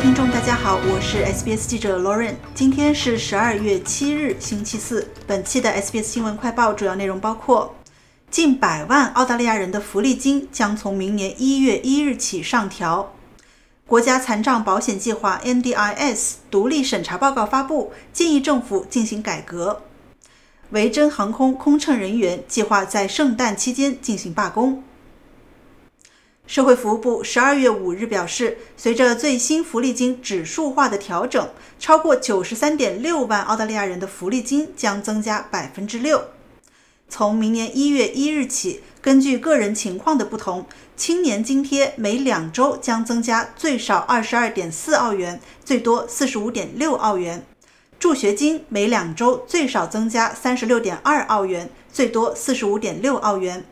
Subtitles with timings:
[0.00, 2.34] 听众，大家好，我是 SBS 记者 Lauren。
[2.54, 5.06] 今天是十二月七日，星期四。
[5.26, 7.74] 本期的 SBS 新闻快报主要内容包括：
[8.30, 13.08] 近百万澳大利亚人的福利金将从明年一月一日起上调；
[13.86, 19.82] 国家残障保险计划 NDIS 独立审查报告发布，建议政府进行改革；
[20.70, 24.82] 维珍航空空乘人员计划在圣诞期间进行罢工。
[26.50, 36.24] 社会服务部十二月五日表示，随着最新福利金指数化的调整，超过九十三点六万澳大利亚人的福利金将增加百分之六。
[37.08, 47.42] 从明年一月一日起，根据个人情况的不同，青年津贴每两周将增加最少二十二点四澳元，最多四十五点六澳元；
[48.00, 53.64] 助学金每两周最少增加三十六点二澳元，最多四十五点六澳元。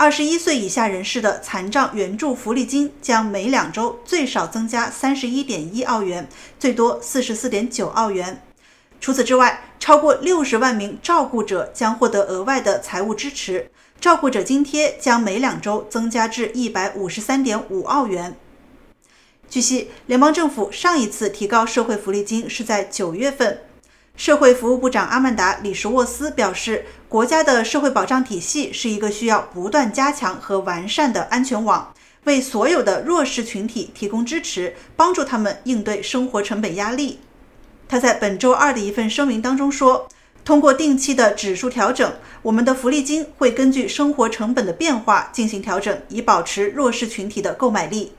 [0.00, 6.26] 二十一岁以下人士的残障援助福利金将每两周最少增加三十一点一澳元，
[6.58, 8.42] 最多四十四点九澳元。
[8.98, 13.70] 除此之外，超过六十万名照顾者将获得额外的财务支持，
[14.00, 18.34] 照顾者津贴将每两周增加至一百五十三点五澳元。
[19.50, 23.58] 据悉，联邦政府上一次提高社会福利金是在九月份。
[24.20, 37.20] 社会服务部长阿曼达·里什沃斯表示，国家的社会保障体系是一个需要不断加强和完善的安全网，为所有的弱势群体提供支持，帮助他们应对生活成本压力。
[37.88, 40.06] 他在本周二的一份声明当中说
[40.44, 48.12] ：“通过定期的指数调整，我们的福利金会根据生活成本的变化进行调整，以保持弱势群体的购买力。”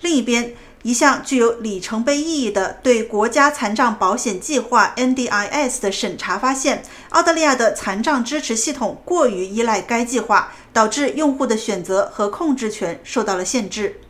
[0.00, 14.00] 另一边，一项具有里程碑意义的对国家残障保险计划 NDIS 的审查发现，澳大利亚的残障支持系统过于依赖该计划，导致用户的选择和控制权受到了限制。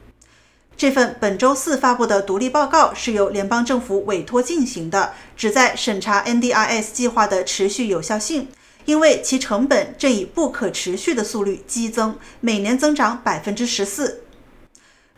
[0.77, 8.47] 这份本周四发布的独立报告是由联邦政府委托进行的，旨在审查 NDIS 计划的持续有效性，
[8.85, 14.23] 因为其成本正以不可持续的速率激增，每年增长百分之十四。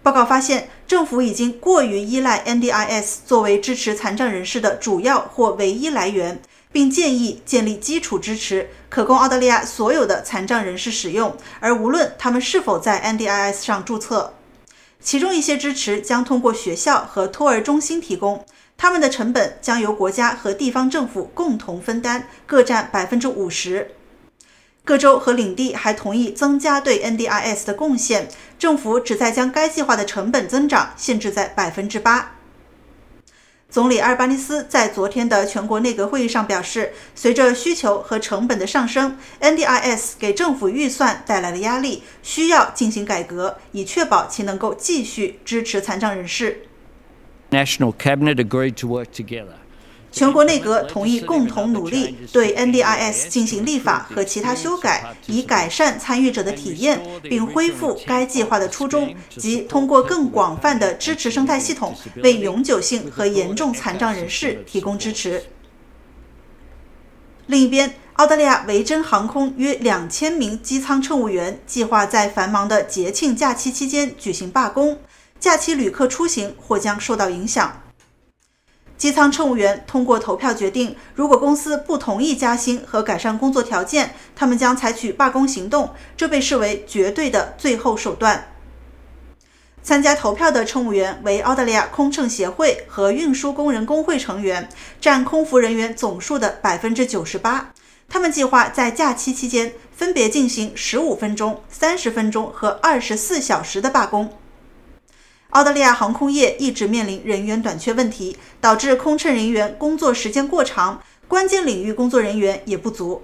[0.03, 6.43] 报告发现，政府已经过于依赖 NDIS 作为支持残障人士的主要或唯一来源，
[6.73, 14.35] 并建议建立基础支持，可供澳大利亚所有的残障人士使用，而无论他们是否在 NDIS 上注册。
[15.01, 18.45] 其中一些支持将通过学校和托儿中心提供，
[18.77, 23.93] 他们的成本将由国家和地方政府共同分担，各占百分之五十。
[24.85, 28.29] 各州和领地还同意增加对 NDIS 的贡献。
[28.59, 32.37] 政府旨在将该计划的成本增长限制在百分之八。
[33.69, 46.67] 总理阿尔巴尼斯在昨天的全国内阁会议上表示，随着需求和成本的上升，NDIS 给政府预算带来了压力，需要进行改革，以确保其能够继续支持残障人士。
[47.51, 49.62] National Cabinet agreed to work together.
[50.13, 65.43] 全国内阁同意共同努力对 NDIS 进行立法和其他修改，以改善参与者的体验，并恢复该计划的初衷，即通过更广泛的支持生态系统，为永久性和严重残障人士提供支持。
[67.47, 74.99] 另一边，澳大利亚维珍航空约两千名机舱乘务员计划在繁忙的节庆假期期间举行罢工，
[75.41, 77.82] 假期旅客出行或将受到影响。
[79.03, 85.91] 机舱乘务员通过投票决定，如果公司不同意加薪和改善工作条件，他们将采取罢工行动。
[86.17, 88.53] 这被视为绝对的最后手段。
[89.83, 94.69] 参加投票的乘务员为澳大利亚空乘协会和运输工人工会成员，
[95.01, 97.73] 占空服人员总数的百分之九十八。
[98.09, 104.33] 他们计划在假期期间分别进行十五分钟、三十分钟和二十四小时的罢工。
[105.53, 113.21] 澳大利亚航空业一直面临人员短缺问题，导致空乘人员工作时间过长，关键领域工作人员也不足。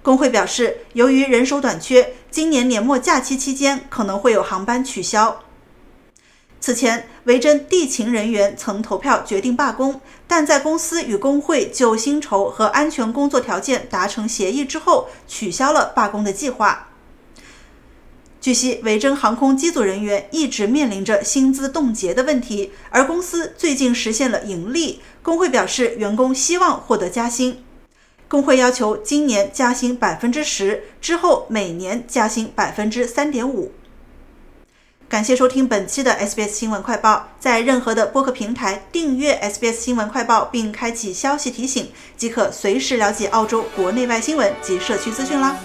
[0.00, 5.40] 工会表示，由于人手短缺，今年年末假期期间可能会有航班取消。
[6.60, 16.90] 此前，维珍地勤人员曾投票决定罢工，但在公司与工会就薪酬和安全工作条件达成协议之后，取消了罢工的计划。
[18.46, 25.00] 据悉，维珍航空机组人员一直面临着薪资冻结的问题，而公司最近实现了盈利。
[25.20, 27.64] 工会表示，员工希望获得加薪。
[28.28, 33.72] 工会要求今年加薪百分之十，之后每年加薪百分之三点五。
[35.08, 45.56] 感谢收听本期的 SBS 新闻快报，在任何的播客平台订阅 SBS 新闻快报，并开启消息提醒，即可随时了解澳洲国内外新闻及社区资讯啦。